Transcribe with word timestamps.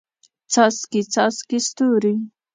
څاڅکي، 0.51 1.01
څاڅکي 1.13 1.57
ستوري 1.67 2.13